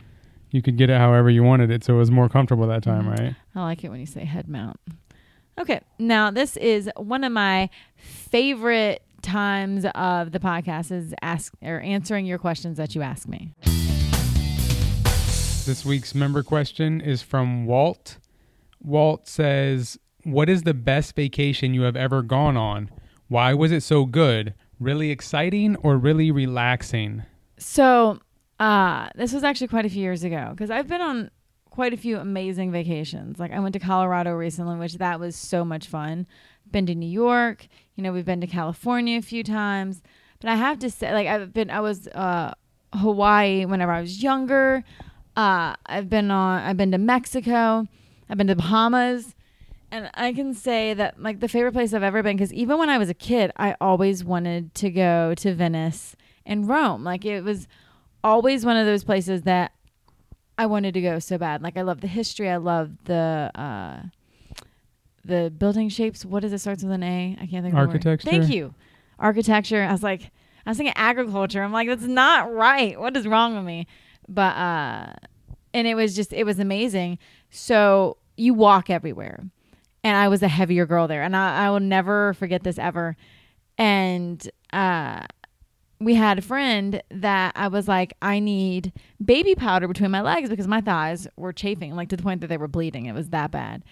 you 0.51 0.61
could 0.61 0.77
get 0.77 0.89
it 0.91 0.97
however 0.97 1.29
you 1.31 1.41
wanted 1.43 1.71
it, 1.71 1.83
so 1.83 1.95
it 1.95 1.97
was 1.97 2.11
more 2.11 2.29
comfortable 2.29 2.67
that 2.67 2.83
time, 2.83 3.05
Mhm. 3.05 3.19
right? 3.19 3.35
I 3.55 3.61
like 3.63 3.83
it 3.83 3.89
when 3.89 3.99
you 3.99 4.05
say 4.05 4.23
head 4.23 4.47
mount. 4.47 4.79
Okay, 5.59 5.81
now 5.97 6.29
this 6.31 6.55
is 6.57 6.89
one 6.95 7.23
of 7.23 7.31
my 7.31 7.69
favorite 7.97 9.01
times 9.23 9.85
of 9.95 10.31
the 10.31 10.39
podcast 10.39 10.91
is 10.91 11.13
ask 11.21 11.53
or 11.61 11.81
answering 11.81 12.25
your 12.25 12.37
questions 12.37 12.77
that 12.77 12.93
you 12.95 13.01
ask 13.01 13.27
me. 13.27 13.53
This 15.65 15.83
week's 15.85 16.15
member 16.15 16.41
question 16.43 17.01
is 17.01 17.21
from 17.21 17.65
Walt. 17.65 18.17
Walt 18.81 19.27
says, 19.27 19.99
What 20.23 20.49
is 20.49 20.63
the 20.63 20.73
best 20.73 21.15
vacation 21.15 21.73
you 21.73 21.83
have 21.83 21.95
ever 21.95 22.21
gone 22.21 22.57
on? 22.57 22.89
Why 23.27 23.53
was 23.53 23.71
it 23.71 23.83
so 23.83 24.05
good? 24.05 24.53
Really 24.79 25.11
exciting 25.11 25.75
or 25.77 25.97
really 25.97 26.31
relaxing? 26.31 27.23
So, 27.57 28.19
uh, 28.59 29.09
this 29.15 29.33
was 29.33 29.43
actually 29.43 29.67
quite 29.67 29.85
a 29.85 29.89
few 29.89 30.01
years 30.01 30.23
ago 30.23 30.49
because 30.51 30.69
I've 30.69 30.87
been 30.87 31.01
on 31.01 31.31
quite 31.69 31.93
a 31.93 31.97
few 31.97 32.17
amazing 32.17 32.71
vacations. 32.71 33.39
Like 33.39 33.51
I 33.51 33.59
went 33.59 33.73
to 33.73 33.79
Colorado 33.79 34.31
recently, 34.33 34.77
which 34.77 34.95
that 34.95 35.19
was 35.19 35.35
so 35.35 35.63
much 35.63 35.87
fun. 35.87 36.27
Been 36.69 36.85
to 36.87 36.95
New 36.95 37.09
York, 37.09 37.67
you 37.95 38.03
know, 38.03 38.11
we've 38.11 38.25
been 38.25 38.41
to 38.41 38.47
California 38.47 39.17
a 39.17 39.21
few 39.21 39.43
times. 39.43 40.01
But 40.39 40.49
I 40.49 40.55
have 40.55 40.79
to 40.79 40.89
say, 40.89 41.13
like 41.13 41.27
I've 41.27 41.53
been, 41.53 41.69
I 41.69 41.79
was 41.79 42.07
uh, 42.09 42.53
Hawaii 42.93 43.65
whenever 43.65 43.91
I 43.91 44.01
was 44.01 44.21
younger. 44.21 44.83
Uh, 45.35 45.75
I've 45.85 46.09
been 46.09 46.31
on, 46.31 46.61
I've 46.61 46.77
been 46.77 46.91
to 46.91 46.97
Mexico, 46.97 47.87
I've 48.29 48.37
been 48.37 48.47
to 48.47 48.55
Bahamas, 48.55 49.35
and 49.91 50.09
I 50.13 50.33
can 50.33 50.53
say 50.53 50.93
that 50.93 51.21
like 51.21 51.39
the 51.39 51.47
favorite 51.47 51.73
place 51.73 51.93
I've 51.93 52.03
ever 52.03 52.21
been 52.23 52.37
because 52.37 52.53
even 52.53 52.77
when 52.77 52.89
I 52.89 52.97
was 52.97 53.09
a 53.09 53.13
kid, 53.13 53.51
I 53.57 53.75
always 53.81 54.23
wanted 54.23 54.73
to 54.75 54.89
go 54.89 55.33
to 55.35 55.53
Venice 55.53 56.15
and 56.45 56.67
Rome. 56.67 57.03
Like 57.03 57.25
it 57.25 57.43
was 57.43 57.67
always 58.23 58.65
one 58.65 58.77
of 58.77 58.85
those 58.85 59.03
places 59.03 59.43
that 59.43 59.71
I 60.57 60.65
wanted 60.65 60.93
to 60.95 61.01
go 61.01 61.19
so 61.19 61.37
bad. 61.37 61.61
Like 61.61 61.77
I 61.77 61.81
love 61.81 62.01
the 62.01 62.07
history. 62.07 62.49
I 62.49 62.57
love 62.57 62.91
the 63.05 63.51
uh, 63.55 64.01
the 65.23 65.49
building 65.57 65.89
shapes. 65.89 66.25
What 66.25 66.43
is 66.43 66.53
it? 66.53 66.59
Starts 66.59 66.83
with 66.83 66.91
an 66.91 67.03
A. 67.03 67.37
I 67.39 67.45
can't 67.45 67.63
think. 67.63 67.73
of. 67.73 67.79
Architecture? 67.79 68.29
Thank 68.29 68.49
you. 68.49 68.73
Architecture. 69.19 69.83
I 69.83 69.91
was 69.91 70.03
like, 70.03 70.31
I 70.65 70.71
was 70.71 70.77
thinking 70.77 70.93
agriculture. 70.95 71.63
I'm 71.63 71.71
like, 71.71 71.87
that's 71.87 72.03
not 72.03 72.51
right. 72.53 72.99
What 72.99 73.15
is 73.15 73.27
wrong 73.27 73.55
with 73.55 73.65
me? 73.65 73.87
But 74.27 74.55
uh, 74.55 75.13
and 75.73 75.87
it 75.87 75.95
was 75.95 76.15
just 76.15 76.33
it 76.33 76.43
was 76.45 76.59
amazing. 76.59 77.19
So 77.49 78.17
you 78.37 78.53
walk 78.53 78.89
everywhere, 78.89 79.45
and 80.03 80.15
I 80.15 80.27
was 80.27 80.41
a 80.43 80.47
heavier 80.47 80.85
girl 80.85 81.07
there, 81.07 81.23
and 81.23 81.35
I, 81.35 81.67
I 81.67 81.69
will 81.69 81.79
never 81.79 82.33
forget 82.35 82.63
this 82.63 82.79
ever. 82.79 83.15
And 83.77 84.49
uh, 84.73 85.25
we 85.99 86.15
had 86.15 86.39
a 86.39 86.41
friend 86.41 87.01
that 87.11 87.53
I 87.55 87.67
was 87.67 87.87
like, 87.87 88.13
I 88.21 88.39
need 88.39 88.93
baby 89.23 89.55
powder 89.55 89.87
between 89.87 90.11
my 90.11 90.21
legs 90.21 90.49
because 90.49 90.67
my 90.67 90.81
thighs 90.81 91.27
were 91.37 91.53
chafing, 91.53 91.95
like 91.95 92.09
to 92.09 92.17
the 92.17 92.23
point 92.23 92.41
that 92.41 92.47
they 92.47 92.57
were 92.57 92.67
bleeding. 92.67 93.05
It 93.05 93.13
was 93.13 93.29
that 93.29 93.51
bad. 93.51 93.83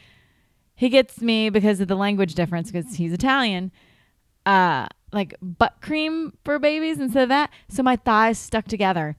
He 0.76 0.90
gets 0.90 1.22
me 1.22 1.50
because 1.50 1.80
of 1.82 1.88
the 1.88 1.96
language 1.96 2.36
difference 2.36 2.72
because 2.72 2.96
he's 2.96 3.14
Italian. 3.14 3.72
uh 4.46 4.88
like 5.14 5.36
butt 5.42 5.78
cream 5.82 6.34
for 6.44 6.60
babies 6.60 7.00
instead 7.00 7.24
of 7.24 7.30
that. 7.30 7.50
So 7.70 7.82
my 7.84 7.96
thighs 7.96 8.38
stuck 8.38 8.66
together. 8.66 9.16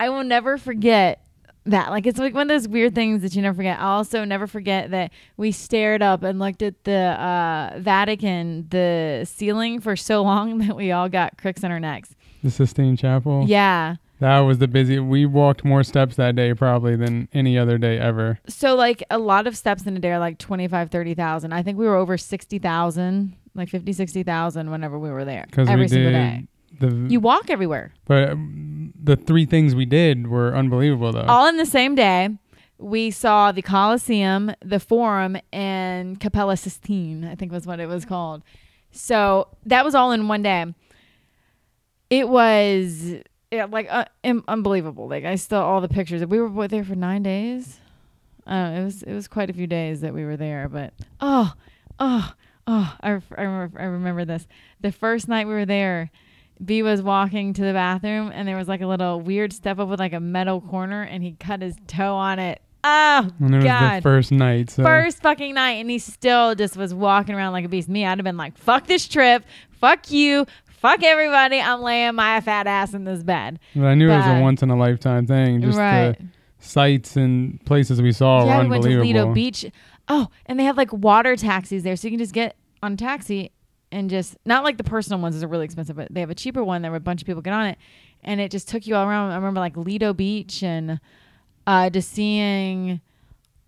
I 0.00 0.08
will 0.08 0.24
never 0.24 0.58
forget 0.58 1.23
that. 1.66 1.90
Like 1.90 2.06
it's 2.06 2.18
like 2.18 2.34
one 2.34 2.42
of 2.42 2.48
those 2.48 2.68
weird 2.68 2.94
things 2.94 3.22
that 3.22 3.34
you 3.34 3.42
never 3.42 3.56
forget. 3.56 3.78
I'll 3.80 3.98
also 3.98 4.24
never 4.24 4.46
forget 4.46 4.90
that 4.90 5.12
we 5.36 5.52
stared 5.52 6.02
up 6.02 6.22
and 6.22 6.38
looked 6.38 6.62
at 6.62 6.84
the 6.84 6.92
uh, 6.92 7.78
Vatican, 7.78 8.66
the 8.70 9.26
ceiling 9.28 9.80
for 9.80 9.96
so 9.96 10.22
long 10.22 10.58
that 10.66 10.76
we 10.76 10.92
all 10.92 11.08
got 11.08 11.38
cricks 11.38 11.62
in 11.62 11.70
our 11.70 11.80
necks. 11.80 12.14
The 12.42 12.50
Sistine 12.50 12.96
Chapel. 12.96 13.44
Yeah. 13.46 13.96
That 14.20 14.40
was 14.40 14.58
the 14.58 14.68
busy. 14.68 14.98
We 14.98 15.26
walked 15.26 15.64
more 15.64 15.82
steps 15.82 16.16
that 16.16 16.36
day 16.36 16.54
probably 16.54 16.96
than 16.96 17.28
any 17.32 17.58
other 17.58 17.78
day 17.78 17.98
ever. 17.98 18.38
So 18.46 18.74
like 18.74 19.02
a 19.10 19.18
lot 19.18 19.46
of 19.46 19.56
steps 19.56 19.86
in 19.86 19.96
a 19.96 20.00
day 20.00 20.12
are 20.12 20.18
like 20.18 20.38
25, 20.38 20.90
30,000. 20.90 21.52
I 21.52 21.62
think 21.62 21.78
we 21.78 21.86
were 21.86 21.96
over 21.96 22.16
60,000, 22.16 23.36
like 23.54 23.68
50, 23.68 23.92
60,000 23.92 24.70
whenever 24.70 24.98
we 24.98 25.10
were 25.10 25.24
there. 25.24 25.44
Because 25.46 25.68
Every 25.68 25.84
we 25.84 25.88
single 25.88 26.12
day. 26.12 26.46
The. 26.80 27.06
You 27.08 27.20
walk 27.20 27.50
everywhere. 27.50 27.92
but 28.06 28.30
um, 28.30 28.92
the 29.02 29.16
three 29.16 29.46
things 29.46 29.74
we 29.74 29.84
did 29.84 30.28
were 30.28 30.54
unbelievable 30.54 31.12
though. 31.12 31.26
all 31.28 31.46
in 31.48 31.56
the 31.56 31.66
same 31.66 31.94
day. 31.94 32.30
We 32.78 33.12
saw 33.12 33.52
the 33.52 33.62
Colosseum, 33.62 34.52
the 34.60 34.80
Forum, 34.80 35.36
and 35.52 36.18
Capella 36.18 36.56
Sistine, 36.56 37.24
I 37.24 37.36
think 37.36 37.52
was 37.52 37.66
what 37.66 37.78
it 37.78 37.86
was 37.86 38.04
called. 38.04 38.42
So 38.90 39.48
that 39.64 39.84
was 39.84 39.94
all 39.94 40.12
in 40.12 40.28
one 40.28 40.42
day. 40.42 40.66
It 42.10 42.28
was 42.28 43.14
yeah, 43.54 43.66
like 43.66 43.86
uh, 43.90 44.06
im- 44.22 44.44
unbelievable. 44.48 45.08
Like 45.08 45.24
I 45.24 45.36
still 45.36 45.60
all 45.60 45.80
the 45.80 45.88
pictures. 45.88 46.24
We 46.26 46.40
were 46.40 46.48
what, 46.48 46.70
there 46.70 46.84
for 46.84 46.94
nine 46.94 47.22
days. 47.22 47.78
Uh, 48.46 48.72
it 48.76 48.84
was 48.84 49.02
it 49.02 49.14
was 49.14 49.28
quite 49.28 49.50
a 49.50 49.52
few 49.52 49.66
days 49.66 50.00
that 50.00 50.12
we 50.12 50.24
were 50.24 50.36
there. 50.36 50.68
But 50.68 50.92
oh 51.20 51.52
oh 51.98 52.34
oh, 52.66 52.96
I 53.00 53.20
I 53.36 53.42
remember, 53.42 53.80
I 53.80 53.84
remember 53.84 54.24
this. 54.24 54.46
The 54.80 54.92
first 54.92 55.28
night 55.28 55.46
we 55.46 55.54
were 55.54 55.66
there, 55.66 56.10
B 56.64 56.82
was 56.82 57.02
walking 57.02 57.52
to 57.54 57.62
the 57.62 57.72
bathroom 57.72 58.30
and 58.32 58.46
there 58.46 58.56
was 58.56 58.68
like 58.68 58.80
a 58.80 58.86
little 58.86 59.20
weird 59.20 59.52
step 59.52 59.78
up 59.78 59.88
with 59.88 60.00
like 60.00 60.12
a 60.12 60.20
metal 60.20 60.60
corner 60.60 61.02
and 61.02 61.22
he 61.22 61.32
cut 61.32 61.62
his 61.62 61.76
toe 61.86 62.14
on 62.14 62.38
it. 62.38 62.60
Oh 62.82 63.28
and 63.40 63.54
it 63.54 63.64
was 63.64 63.64
the 63.64 64.00
first 64.02 64.32
night. 64.32 64.70
So 64.70 64.82
First 64.82 65.22
fucking 65.22 65.54
night 65.54 65.72
and 65.72 65.90
he 65.90 65.98
still 65.98 66.54
just 66.54 66.76
was 66.76 66.92
walking 66.92 67.34
around 67.34 67.52
like 67.52 67.64
a 67.64 67.68
beast. 67.68 67.88
Me, 67.88 68.04
I'd 68.04 68.18
have 68.18 68.24
been 68.24 68.36
like, 68.36 68.58
fuck 68.58 68.86
this 68.86 69.08
trip, 69.08 69.44
fuck 69.70 70.10
you, 70.10 70.46
fuck 70.66 71.02
everybody. 71.02 71.60
I'm 71.60 71.80
laying 71.80 72.14
my 72.14 72.40
fat 72.40 72.66
ass 72.66 72.92
in 72.92 73.04
this 73.04 73.22
bed. 73.22 73.58
but 73.74 73.86
I 73.86 73.94
knew 73.94 74.10
it 74.10 74.16
was 74.16 74.26
a 74.26 74.40
once 74.40 74.62
in 74.62 74.70
a 74.70 74.76
lifetime 74.76 75.26
thing. 75.26 75.62
Just 75.62 75.78
right. 75.78 76.18
the 76.18 76.26
sights 76.58 77.16
and 77.16 77.64
places 77.64 78.02
we 78.02 78.12
saw 78.12 78.44
yeah, 78.44 78.58
were 78.58 78.64
we 78.64 78.70
went 78.70 78.84
to. 78.84 79.00
Lido 79.00 79.32
Beach. 79.32 79.64
Oh, 80.08 80.28
and 80.44 80.60
they 80.60 80.64
have 80.64 80.76
like 80.76 80.92
water 80.92 81.36
taxis 81.36 81.82
there, 81.82 81.96
so 81.96 82.06
you 82.06 82.12
can 82.12 82.18
just 82.18 82.34
get 82.34 82.56
on 82.82 82.92
a 82.92 82.96
taxi 82.96 83.50
and 83.94 84.10
just 84.10 84.36
not 84.44 84.64
like 84.64 84.76
the 84.76 84.84
personal 84.84 85.20
ones 85.20 85.40
are 85.42 85.46
really 85.46 85.64
expensive, 85.64 85.94
but 85.94 86.08
they 86.10 86.18
have 86.18 86.30
a 86.30 86.34
cheaper 86.34 86.64
one. 86.64 86.82
that 86.82 86.92
a 86.92 87.00
bunch 87.00 87.22
of 87.22 87.26
people 87.26 87.42
get 87.42 87.52
on 87.52 87.66
it, 87.66 87.78
and 88.24 88.40
it 88.40 88.50
just 88.50 88.68
took 88.68 88.88
you 88.88 88.96
all 88.96 89.06
around. 89.06 89.30
I 89.30 89.36
remember 89.36 89.60
like 89.60 89.76
Lido 89.76 90.12
Beach 90.12 90.64
and 90.64 90.98
uh, 91.66 91.90
just 91.90 92.10
seeing 92.10 93.00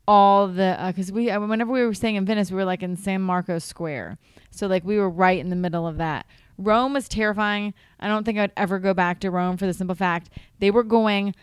all 0.08 0.48
the 0.48 0.76
because 0.88 1.12
we 1.12 1.30
uh, 1.30 1.40
whenever 1.40 1.72
we 1.72 1.84
were 1.84 1.94
staying 1.94 2.16
in 2.16 2.26
Venice, 2.26 2.50
we 2.50 2.56
were 2.56 2.64
like 2.64 2.82
in 2.82 2.96
San 2.96 3.22
Marco 3.22 3.60
Square, 3.60 4.18
so 4.50 4.66
like 4.66 4.84
we 4.84 4.98
were 4.98 5.08
right 5.08 5.38
in 5.38 5.48
the 5.48 5.56
middle 5.56 5.86
of 5.86 5.96
that. 5.98 6.26
Rome 6.58 6.94
was 6.94 7.08
terrifying. 7.08 7.72
I 8.00 8.08
don't 8.08 8.24
think 8.24 8.38
I'd 8.38 8.52
ever 8.56 8.80
go 8.80 8.94
back 8.94 9.20
to 9.20 9.30
Rome 9.30 9.56
for 9.56 9.66
the 9.66 9.74
simple 9.74 9.94
fact 9.94 10.30
they 10.58 10.72
were 10.72 10.82
going 10.82 11.36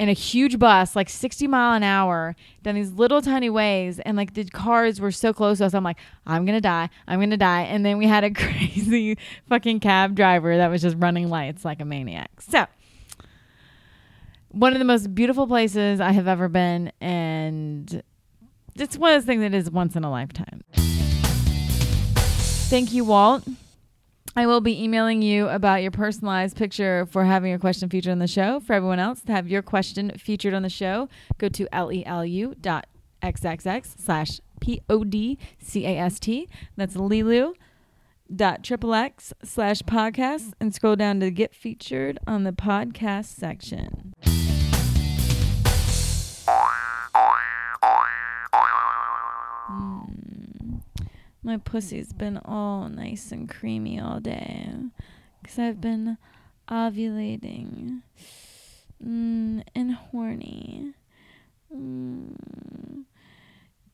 in 0.00 0.08
a 0.08 0.14
huge 0.14 0.58
bus, 0.58 0.96
like 0.96 1.10
60 1.10 1.46
mile 1.46 1.76
an 1.76 1.82
hour, 1.82 2.34
down 2.62 2.74
these 2.74 2.90
little 2.92 3.20
tiny 3.20 3.50
ways, 3.50 4.00
and 4.00 4.16
like 4.16 4.32
the 4.32 4.44
cars 4.44 4.98
were 4.98 5.12
so 5.12 5.34
close 5.34 5.58
to 5.58 5.66
us. 5.66 5.74
I'm 5.74 5.84
like, 5.84 5.98
I'm 6.26 6.46
gonna 6.46 6.62
die, 6.62 6.88
I'm 7.06 7.20
gonna 7.20 7.36
die. 7.36 7.64
And 7.64 7.84
then 7.84 7.98
we 7.98 8.06
had 8.06 8.24
a 8.24 8.30
crazy 8.34 9.18
fucking 9.50 9.80
cab 9.80 10.14
driver 10.16 10.56
that 10.56 10.68
was 10.68 10.80
just 10.80 10.96
running 10.98 11.28
lights 11.28 11.66
like 11.66 11.82
a 11.82 11.84
maniac. 11.84 12.30
So, 12.40 12.66
one 14.48 14.72
of 14.72 14.78
the 14.78 14.86
most 14.86 15.14
beautiful 15.14 15.46
places 15.46 16.00
I 16.00 16.12
have 16.12 16.26
ever 16.26 16.48
been, 16.48 16.92
and 17.02 18.02
it's 18.76 18.96
one 18.96 19.12
of 19.12 19.20
those 19.20 19.26
things 19.26 19.42
that 19.42 19.52
is 19.52 19.70
once 19.70 19.96
in 19.96 20.04
a 20.04 20.10
lifetime. 20.10 20.64
Thank 22.70 22.94
you, 22.94 23.04
Walt. 23.04 23.44
I 24.36 24.46
will 24.46 24.60
be 24.60 24.82
emailing 24.82 25.22
you 25.22 25.48
about 25.48 25.82
your 25.82 25.90
personalized 25.90 26.56
picture 26.56 27.04
for 27.06 27.24
having 27.24 27.50
your 27.50 27.58
question 27.58 27.88
featured 27.88 28.12
on 28.12 28.20
the 28.20 28.28
show. 28.28 28.60
For 28.60 28.74
everyone 28.74 29.00
else 29.00 29.22
to 29.22 29.32
have 29.32 29.48
your 29.48 29.62
question 29.62 30.12
featured 30.16 30.54
on 30.54 30.62
the 30.62 30.68
show, 30.68 31.08
go 31.38 31.48
to 31.48 31.66
lelu 31.72 32.60
dot 32.60 32.86
xxx 33.22 33.98
slash 33.98 34.40
p-o-d-c-a-s-t. 34.60 36.48
That's 36.76 36.94
lelu 36.94 37.54
dot 38.34 38.62
triple 38.62 38.94
x 38.94 39.32
slash 39.42 39.82
podcast 39.82 40.52
and 40.60 40.72
scroll 40.72 40.94
down 40.94 41.18
to 41.20 41.30
get 41.32 41.54
featured 41.54 42.18
on 42.26 42.44
the 42.44 42.52
podcast 42.52 43.26
section. 43.26 44.14
My 51.42 51.56
pussy's 51.56 52.12
been 52.12 52.38
all 52.44 52.88
nice 52.88 53.32
and 53.32 53.48
creamy 53.48 53.98
all 53.98 54.20
day 54.20 54.74
because 55.40 55.58
I've 55.58 55.80
been 55.80 56.18
ovulating 56.68 58.02
mm, 59.02 59.62
and 59.74 59.94
horny. 59.94 60.92
Mm. 61.74 63.04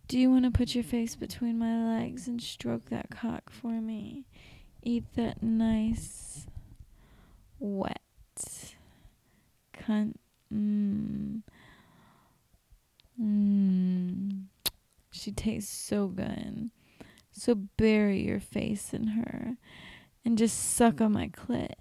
Do 0.09 0.19
you 0.19 0.31
want 0.31 0.45
to 0.45 0.51
put 0.51 0.75
your 0.75 0.85
face 0.85 1.15
between 1.15 1.59
my 1.59 1.99
legs 1.99 2.27
and 2.27 2.43
stroke 2.43 2.91
that 2.91 3.11
cock 3.11 3.51
for 3.51 3.81
me? 3.81 4.25
Eat 4.83 5.05
that 5.15 5.43
nice, 5.43 6.47
wet 7.59 8.01
cunt. 9.73 10.15
Mm. 10.53 11.43
Mm. 13.21 14.45
She 15.11 15.33
tastes 15.33 15.77
so 15.77 16.09
good. 16.09 16.71
So 17.39 17.55
bury 17.55 18.23
your 18.23 18.41
face 18.41 18.95
in 18.95 19.09
her 19.09 19.57
and 20.25 20.39
just 20.39 20.75
suck 20.75 21.03
on 21.03 21.13
my 21.13 21.29
clit 21.29 21.75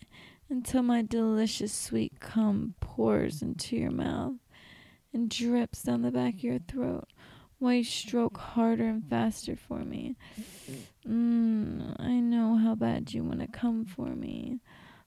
until 0.49 0.83
my 0.83 1.01
delicious 1.01 1.73
sweet 1.73 2.19
cum 2.19 2.75
pours 2.81 3.41
into 3.41 3.77
your 3.77 3.91
mouth 3.91 4.35
and 5.13 5.29
drips 5.29 5.83
down 5.83 6.01
the 6.01 6.11
back 6.11 6.35
of 6.35 6.43
your 6.43 6.59
throat 6.59 7.07
while 7.57 7.73
you 7.73 7.85
stroke 7.85 8.37
harder 8.37 8.89
and 8.89 9.09
faster 9.09 9.55
for 9.55 9.79
me. 9.79 10.17
Mm, 11.07 11.95
I 11.99 12.19
know 12.19 12.57
how 12.57 12.75
bad 12.75 13.13
you 13.13 13.23
want 13.23 13.39
to 13.39 13.47
come 13.47 13.85
for 13.85 14.09
me. 14.09 14.59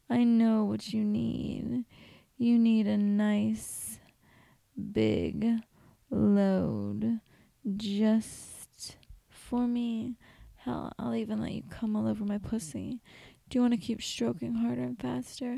I 0.09 0.25
know 0.25 0.65
what 0.65 0.95
you 0.95 1.05
need. 1.05 1.85
You 2.39 2.59
need 2.59 2.87
a 2.87 2.97
nice, 2.97 3.99
big 4.93 5.47
load 6.11 7.21
just 7.77 8.97
for 9.29 9.67
me. 9.67 10.17
Hell, 10.69 10.93
I'll 10.99 11.15
even 11.15 11.41
let 11.41 11.53
you 11.53 11.63
come 11.71 11.97
all 11.97 12.07
over 12.07 12.27
my 12.27 12.37
pussy. 12.37 13.01
Do 13.49 13.57
you 13.57 13.63
want 13.63 13.73
to 13.73 13.81
keep 13.81 14.03
stroking 14.03 14.53
harder 14.53 14.83
and 14.83 15.01
faster? 15.01 15.57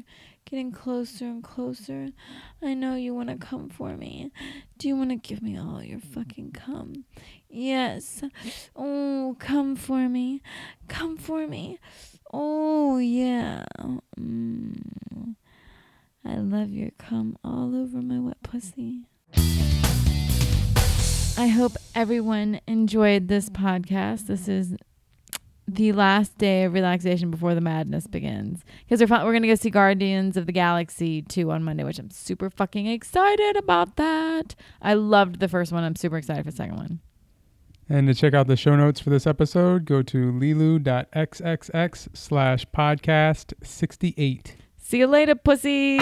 Getting 0.49 0.71
closer 0.71 1.25
and 1.25 1.43
closer? 1.43 2.11
I 2.63 2.75
know 2.75 2.95
you 2.95 3.13
want 3.13 3.29
to 3.29 3.35
come 3.35 3.71
for 3.71 3.97
me. 3.97 4.31
Do 4.79 4.87
you 4.87 4.95
want 4.95 5.11
to 5.11 5.17
give 5.17 5.43
me 5.43 5.59
all 5.59 5.83
your 5.83 5.99
fucking 5.99 6.53
cum? 6.53 7.07
Yes. 7.49 8.23
Oh, 8.77 9.35
come 9.41 9.75
for 9.75 10.09
me. 10.09 10.43
Come 10.87 11.17
for 11.17 11.49
me. 11.49 11.81
Oh, 12.33 12.99
yeah. 12.99 13.65
Mm. 14.17 15.35
I 16.25 16.37
love 16.37 16.71
your 16.71 16.93
cum 16.99 17.37
all 17.43 17.75
over 17.75 18.01
my 18.01 18.21
wet 18.21 18.41
pussy. 18.45 19.07
I 21.37 21.49
hope 21.49 21.73
everyone 21.97 22.61
enjoyed 22.69 23.27
this 23.27 23.51
podcast. 23.51 24.29
This 24.29 24.47
is 24.47 24.77
the 25.75 25.93
last 25.93 26.37
day 26.39 26.65
of 26.65 26.73
relaxation 26.73 27.31
before 27.31 27.55
the 27.55 27.61
madness 27.61 28.07
begins. 28.07 28.65
Because 28.89 29.01
we're, 29.01 29.25
we're 29.25 29.33
going 29.33 29.43
to 29.43 29.49
go 29.49 29.55
see 29.55 29.71
Guardians 29.71 30.37
of 30.37 30.47
the 30.47 30.53
Galaxy 30.53 31.23
2 31.23 31.51
on 31.51 31.63
Monday, 31.63 31.85
which 31.85 31.99
I'm 31.99 32.11
super 32.11 32.51
fucking 32.51 32.87
excited 32.87 33.57
about 33.57 33.97
that. 33.97 34.55
I 34.83 34.95
loved 34.95 35.41
the 35.41 35.49
first 35.49 35.73
one. 35.73 35.85
I'm 35.85 35.97
super 35.97 36.17
excited 36.17 36.45
for 36.45 36.51
the 36.51 36.57
second 36.57 36.77
one. 36.77 37.01
And 37.89 38.07
to 38.07 38.15
check 38.15 38.35
out 38.35 38.47
the 38.47 38.57
show 38.57 38.77
notes 38.77 39.01
for 39.01 39.11
this 39.11 39.27
episode, 39.27 39.85
go 39.85 40.03
to 40.03 40.33
lelu.xxx 40.33 42.09
slash 42.17 42.67
podcast 42.75 43.53
68. 43.63 44.57
See 44.79 44.99
you 44.99 45.07
later, 45.07 45.35
pussies. 45.35 46.01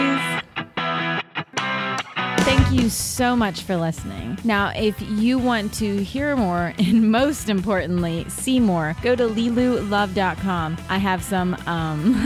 Thank 2.48 2.72
you 2.80 2.88
so 2.88 3.36
much 3.36 3.64
for 3.64 3.76
listening. 3.76 4.38
Now, 4.42 4.72
if 4.74 4.98
you 5.02 5.38
want 5.38 5.74
to 5.74 6.02
hear 6.02 6.34
more 6.34 6.72
and 6.78 7.12
most 7.12 7.50
importantly, 7.50 8.26
see 8.30 8.58
more, 8.58 8.96
go 9.02 9.14
to 9.14 9.24
lelulove.com. 9.24 10.78
I 10.88 10.96
have 10.96 11.22
some 11.22 11.52
um, 11.66 12.14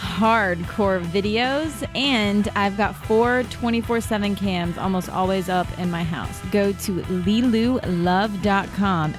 hardcore 0.00 1.04
videos 1.04 1.88
and 1.94 2.48
I've 2.56 2.76
got 2.76 2.96
four 2.96 3.44
24 3.44 4.00
7 4.00 4.34
cams 4.34 4.76
almost 4.76 5.08
always 5.08 5.48
up 5.48 5.68
in 5.78 5.88
my 5.88 6.02
house. 6.02 6.40
Go 6.50 6.72
to 6.72 6.96
lelulove.com. 7.02 7.84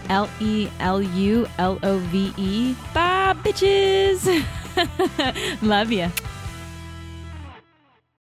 L 0.09 0.29
E 0.41 0.67
L 0.81 1.01
U 1.01 1.47
L 1.59 1.79
O 1.81 1.97
V 1.99 2.33
E. 2.35 2.75
Bye 2.93 3.35
bitches. 3.37 4.27
Love 5.61 5.93
you. 5.93 6.11